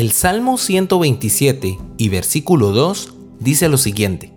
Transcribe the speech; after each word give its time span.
El 0.00 0.12
Salmo 0.12 0.56
127 0.56 1.78
y 1.98 2.08
versículo 2.08 2.72
2 2.72 3.12
dice 3.38 3.68
lo 3.68 3.76
siguiente. 3.76 4.32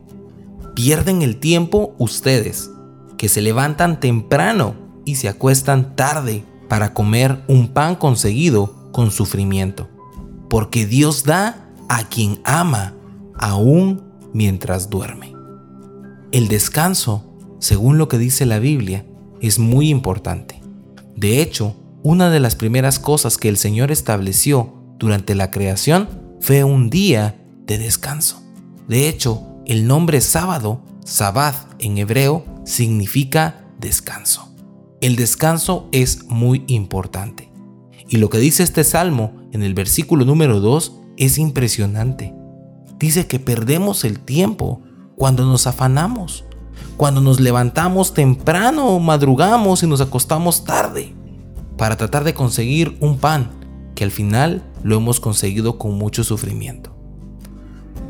Pierden 0.76 1.21
el 1.21 1.38
tiempo 1.38 1.96
ustedes, 2.00 2.70
que 3.18 3.29
se 3.29 3.39
levantan 3.39 4.02
temprano 4.02 4.76
y 5.05 5.15
se 5.15 5.29
acuestan 5.29 5.96
tarde 5.96 6.44
para 6.68 6.94
comer 6.94 7.46
un 7.47 7.70
pan 7.70 7.96
conseguido 7.96 8.92
con 8.92 9.10
sufrimiento. 9.10 9.88
Porque 10.49 10.86
Dios 10.86 11.24
da 11.24 11.70
a 11.88 12.10
quien 12.10 12.42
ama, 12.44 12.94
aún 13.40 14.04
mientras 14.34 14.90
duerme. 14.90 15.34
El 16.34 16.50
descanso, 16.50 17.23
según 17.59 17.98
lo 17.98 18.09
que 18.09 18.18
dice 18.18 18.45
la 18.45 18.59
Biblia, 18.59 19.05
es 19.40 19.59
muy 19.59 19.88
importante. 19.88 20.62
De 21.16 21.41
hecho, 21.41 21.77
una 22.04 22.30
de 22.30 22.41
las 22.41 22.58
primeras 22.58 23.00
cosas 23.00 23.38
que 23.38 23.48
el 23.48 23.55
Señor 23.55 23.91
estableció 23.91 24.82
durante 25.03 25.35
la 25.35 25.52
creación 25.52 26.09
fue 26.39 26.63
un 26.63 26.89
día 26.89 27.39
de 27.67 27.77
descanso. 27.77 28.41
De 28.88 29.07
hecho, 29.07 29.43
el 29.66 29.85
nombre 29.85 30.21
sábado, 30.21 30.81
Sabbath 31.05 31.76
en 31.79 31.98
hebreo, 31.98 32.45
significa 32.66 33.66
descanso. 33.79 34.49
El 35.02 35.16
descanso 35.16 35.89
es 35.91 36.26
muy 36.26 36.63
importante. 36.67 37.52
Y 38.07 38.17
lo 38.17 38.29
que 38.29 38.38
dice 38.38 38.63
este 38.63 38.84
salmo 38.84 39.34
en 39.52 39.63
el 39.63 39.73
versículo 39.73 40.26
número 40.26 40.59
2 40.59 40.93
es 41.17 41.38
impresionante. 41.38 42.34
Dice 42.98 43.27
que 43.27 43.40
perdemos 43.40 44.05
el 44.05 44.20
tiempo 44.20 44.81
cuando 45.15 45.45
nos 45.45 45.67
afanamos, 45.67 46.45
cuando 46.95 47.21
nos 47.21 47.40
levantamos 47.40 48.13
temprano, 48.13 48.99
madrugamos 48.99 49.84
y 49.84 49.88
nos 49.88 49.99
acostamos 49.99 50.63
tarde 50.63 51.13
para 51.77 51.98
tratar 51.98 52.23
de 52.23 52.34
conseguir 52.34 52.98
un 53.01 53.17
pan 53.17 53.49
que 53.95 54.04
al 54.04 54.12
final 54.12 54.63
lo 54.83 54.97
hemos 54.97 55.19
conseguido 55.19 55.77
con 55.77 55.97
mucho 55.97 56.23
sufrimiento. 56.23 56.95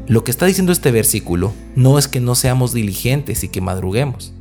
Lo 0.07 0.23
que 0.23 0.31
está 0.31 0.45
diciendo 0.45 0.71
este 0.71 0.91
versículo 0.91 1.53
no 1.75 1.97
es 1.97 2.07
que 2.07 2.19
no 2.19 2.35
seamos 2.35 2.73
diligentes 2.73 3.43
y 3.43 3.47
que 3.47 3.61
madruguemos. 3.61 4.33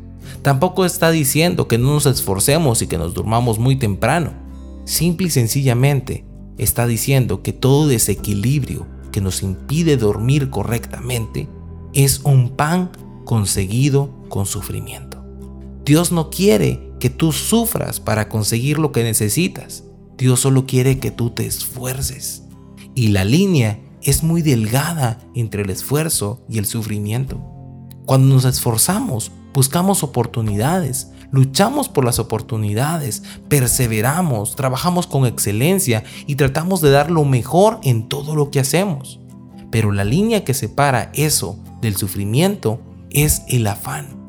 Tampoco 0.42 0.84
está 0.84 1.10
diciendo 1.10 1.68
que 1.68 1.78
no 1.78 1.94
nos 1.94 2.06
esforcemos 2.06 2.82
y 2.82 2.88
que 2.88 2.98
nos 2.98 3.14
durmamos 3.14 3.58
muy 3.58 3.76
temprano. 3.76 4.32
Simple 4.84 5.28
y 5.28 5.30
sencillamente 5.30 6.24
está 6.58 6.86
diciendo 6.86 7.42
que 7.42 7.52
todo 7.52 7.86
desequilibrio 7.86 8.86
que 9.12 9.20
nos 9.20 9.42
impide 9.42 9.96
dormir 9.96 10.50
correctamente 10.50 11.48
es 11.92 12.20
un 12.24 12.50
pan 12.50 12.90
conseguido 13.24 14.10
con 14.28 14.46
sufrimiento. 14.46 15.24
Dios 15.84 16.10
no 16.10 16.30
quiere 16.30 16.92
que 16.98 17.10
tú 17.10 17.32
sufras 17.32 18.00
para 18.00 18.28
conseguir 18.28 18.78
lo 18.78 18.90
que 18.90 19.04
necesitas. 19.04 19.84
Dios 20.22 20.38
solo 20.38 20.66
quiere 20.66 21.00
que 21.00 21.10
tú 21.10 21.30
te 21.30 21.46
esfuerces. 21.46 22.44
Y 22.94 23.08
la 23.08 23.24
línea 23.24 23.80
es 24.02 24.22
muy 24.22 24.40
delgada 24.40 25.18
entre 25.34 25.62
el 25.62 25.70
esfuerzo 25.70 26.40
y 26.48 26.58
el 26.58 26.66
sufrimiento. 26.66 27.40
Cuando 28.06 28.32
nos 28.32 28.44
esforzamos, 28.44 29.32
buscamos 29.52 30.04
oportunidades, 30.04 31.10
luchamos 31.32 31.88
por 31.88 32.04
las 32.04 32.20
oportunidades, 32.20 33.24
perseveramos, 33.48 34.54
trabajamos 34.54 35.08
con 35.08 35.26
excelencia 35.26 36.04
y 36.28 36.36
tratamos 36.36 36.80
de 36.80 36.92
dar 36.92 37.10
lo 37.10 37.24
mejor 37.24 37.80
en 37.82 38.08
todo 38.08 38.36
lo 38.36 38.52
que 38.52 38.60
hacemos. 38.60 39.18
Pero 39.72 39.90
la 39.90 40.04
línea 40.04 40.44
que 40.44 40.54
separa 40.54 41.10
eso 41.14 41.58
del 41.80 41.96
sufrimiento 41.96 42.80
es 43.10 43.42
el 43.48 43.66
afán 43.66 44.21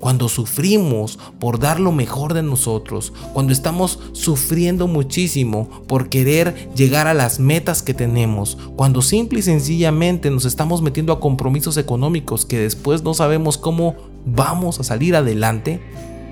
cuando 0.00 0.28
sufrimos 0.28 1.18
por 1.38 1.60
dar 1.60 1.78
lo 1.78 1.92
mejor 1.92 2.34
de 2.34 2.42
nosotros, 2.42 3.12
cuando 3.32 3.52
estamos 3.52 4.00
sufriendo 4.12 4.88
muchísimo 4.88 5.68
por 5.86 6.08
querer 6.08 6.70
llegar 6.74 7.06
a 7.06 7.14
las 7.14 7.38
metas 7.38 7.82
que 7.82 7.94
tenemos, 7.94 8.58
cuando 8.74 9.02
simple 9.02 9.38
y 9.38 9.42
sencillamente 9.42 10.30
nos 10.30 10.46
estamos 10.46 10.82
metiendo 10.82 11.12
a 11.12 11.20
compromisos 11.20 11.76
económicos 11.76 12.46
que 12.46 12.58
después 12.58 13.04
no 13.04 13.14
sabemos 13.14 13.58
cómo 13.58 13.94
vamos 14.24 14.80
a 14.80 14.84
salir 14.84 15.14
adelante, 15.14 15.80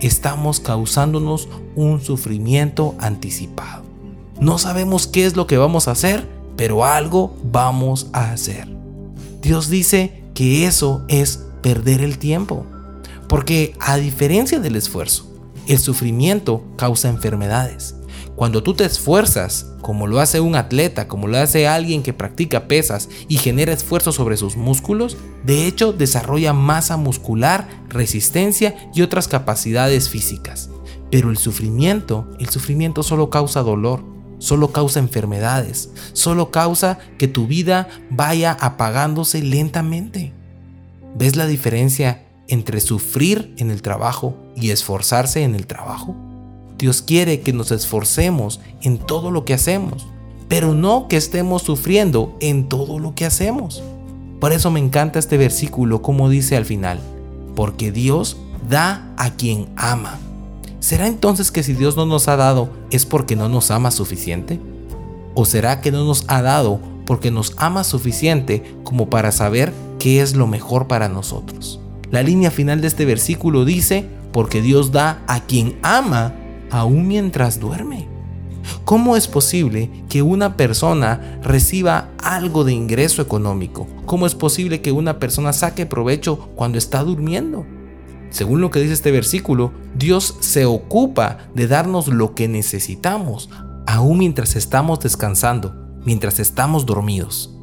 estamos 0.00 0.60
causándonos 0.60 1.48
un 1.76 2.00
sufrimiento 2.00 2.94
anticipado. 2.98 3.84
No 4.40 4.58
sabemos 4.58 5.06
qué 5.06 5.26
es 5.26 5.36
lo 5.36 5.46
que 5.46 5.58
vamos 5.58 5.88
a 5.88 5.92
hacer, 5.92 6.28
pero 6.56 6.84
algo 6.84 7.36
vamos 7.44 8.08
a 8.12 8.30
hacer. 8.30 8.68
Dios 9.42 9.68
dice 9.68 10.22
que 10.34 10.66
eso 10.66 11.04
es 11.08 11.44
perder 11.62 12.00
el 12.00 12.18
tiempo. 12.18 12.64
Porque 13.28 13.74
a 13.78 13.96
diferencia 13.96 14.58
del 14.58 14.76
esfuerzo, 14.76 15.28
el 15.66 15.78
sufrimiento 15.78 16.64
causa 16.76 17.08
enfermedades. 17.08 17.94
Cuando 18.36 18.62
tú 18.62 18.72
te 18.74 18.84
esfuerzas, 18.84 19.66
como 19.82 20.06
lo 20.06 20.20
hace 20.20 20.40
un 20.40 20.54
atleta, 20.54 21.08
como 21.08 21.26
lo 21.26 21.38
hace 21.38 21.66
alguien 21.66 22.02
que 22.02 22.12
practica 22.12 22.68
pesas 22.68 23.08
y 23.28 23.36
genera 23.36 23.72
esfuerzo 23.72 24.12
sobre 24.12 24.36
sus 24.36 24.56
músculos, 24.56 25.16
de 25.44 25.66
hecho 25.66 25.92
desarrolla 25.92 26.52
masa 26.52 26.96
muscular, 26.96 27.68
resistencia 27.88 28.76
y 28.94 29.02
otras 29.02 29.28
capacidades 29.28 30.08
físicas. 30.08 30.70
Pero 31.10 31.30
el 31.30 31.36
sufrimiento, 31.36 32.28
el 32.38 32.48
sufrimiento 32.48 33.02
solo 33.02 33.28
causa 33.28 33.62
dolor, 33.62 34.04
solo 34.38 34.72
causa 34.72 35.00
enfermedades, 35.00 35.90
solo 36.12 36.50
causa 36.50 36.98
que 37.18 37.28
tu 37.28 37.46
vida 37.46 37.88
vaya 38.08 38.52
apagándose 38.52 39.42
lentamente. 39.42 40.32
¿Ves 41.16 41.34
la 41.34 41.46
diferencia 41.46 42.27
entre 42.48 42.80
sufrir 42.80 43.54
en 43.58 43.70
el 43.70 43.82
trabajo 43.82 44.34
y 44.56 44.70
esforzarse 44.70 45.42
en 45.42 45.54
el 45.54 45.66
trabajo? 45.66 46.16
Dios 46.78 47.02
quiere 47.02 47.40
que 47.40 47.52
nos 47.52 47.70
esforcemos 47.72 48.60
en 48.82 48.98
todo 48.98 49.30
lo 49.30 49.44
que 49.44 49.54
hacemos, 49.54 50.06
pero 50.48 50.74
no 50.74 51.08
que 51.08 51.16
estemos 51.16 51.62
sufriendo 51.62 52.36
en 52.40 52.68
todo 52.68 52.98
lo 52.98 53.14
que 53.14 53.26
hacemos. 53.26 53.82
Por 54.40 54.52
eso 54.52 54.70
me 54.70 54.80
encanta 54.80 55.18
este 55.18 55.36
versículo 55.36 56.02
como 56.02 56.28
dice 56.28 56.56
al 56.56 56.64
final, 56.64 57.00
porque 57.56 57.90
Dios 57.90 58.36
da 58.68 59.12
a 59.16 59.30
quien 59.30 59.68
ama. 59.76 60.18
¿Será 60.78 61.08
entonces 61.08 61.50
que 61.50 61.64
si 61.64 61.74
Dios 61.74 61.96
no 61.96 62.06
nos 62.06 62.28
ha 62.28 62.36
dado 62.36 62.70
es 62.90 63.04
porque 63.04 63.34
no 63.34 63.48
nos 63.48 63.72
ama 63.72 63.90
suficiente? 63.90 64.60
¿O 65.34 65.44
será 65.44 65.80
que 65.80 65.90
no 65.90 66.04
nos 66.04 66.24
ha 66.28 66.42
dado 66.42 66.80
porque 67.04 67.32
nos 67.32 67.54
ama 67.56 67.82
suficiente 67.82 68.76
como 68.84 69.10
para 69.10 69.32
saber 69.32 69.72
qué 69.98 70.20
es 70.20 70.36
lo 70.36 70.46
mejor 70.46 70.86
para 70.86 71.08
nosotros? 71.08 71.80
La 72.10 72.22
línea 72.22 72.50
final 72.50 72.80
de 72.80 72.86
este 72.86 73.04
versículo 73.04 73.64
dice, 73.64 74.06
porque 74.32 74.62
Dios 74.62 74.92
da 74.92 75.22
a 75.26 75.40
quien 75.40 75.78
ama 75.82 76.34
aún 76.70 77.06
mientras 77.08 77.60
duerme. 77.60 78.08
¿Cómo 78.84 79.16
es 79.16 79.28
posible 79.28 79.90
que 80.08 80.22
una 80.22 80.56
persona 80.56 81.40
reciba 81.42 82.10
algo 82.22 82.64
de 82.64 82.72
ingreso 82.72 83.22
económico? 83.22 83.86
¿Cómo 84.06 84.26
es 84.26 84.34
posible 84.34 84.80
que 84.80 84.92
una 84.92 85.18
persona 85.18 85.52
saque 85.52 85.86
provecho 85.86 86.50
cuando 86.54 86.78
está 86.78 87.02
durmiendo? 87.02 87.66
Según 88.30 88.60
lo 88.60 88.70
que 88.70 88.80
dice 88.80 88.92
este 88.92 89.10
versículo, 89.10 89.72
Dios 89.94 90.36
se 90.40 90.66
ocupa 90.66 91.38
de 91.54 91.66
darnos 91.66 92.08
lo 92.08 92.34
que 92.34 92.48
necesitamos, 92.48 93.48
aún 93.86 94.18
mientras 94.18 94.54
estamos 94.56 95.00
descansando, 95.00 95.74
mientras 96.04 96.38
estamos 96.38 96.84
dormidos. 96.84 97.54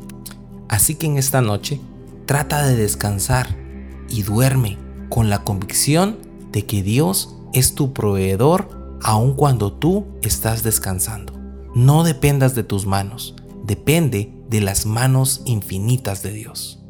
Así 0.68 0.96
que 0.96 1.06
en 1.06 1.18
esta 1.18 1.42
noche, 1.42 1.80
trata 2.26 2.66
de 2.66 2.76
descansar 2.76 3.65
y 4.10 4.24
duerme 4.24 4.78
con 5.10 5.30
la 5.30 5.44
convicción 5.44 6.18
de 6.52 6.66
que 6.66 6.84
Dios 6.84 7.36
es 7.54 7.76
tu 7.76 7.94
proveedor 7.94 8.98
aun 9.02 9.34
cuando 9.34 9.74
tú 9.74 10.06
estás 10.22 10.64
descansando. 10.64 11.34
No 11.74 12.04
dependas 12.04 12.56
de 12.56 12.64
tus 12.64 12.86
manos, 12.86 13.36
depende 13.64 14.34
de 14.50 14.62
las 14.62 14.86
manos 14.86 15.42
infinitas 15.46 16.24
de 16.24 16.32
Dios. 16.32 16.85